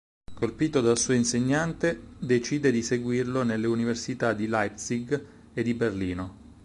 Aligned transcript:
Colpito 0.33 0.81
dal 0.81 0.97
suo 0.97 1.13
insegnante, 1.13 2.15
decide 2.17 2.71
di 2.71 2.81
seguirlo 2.81 3.43
nelle 3.43 3.67
università 3.67 4.33
di 4.33 4.47
Leipzig 4.47 5.25
e 5.53 5.61
di 5.61 5.75
Berlino. 5.75 6.37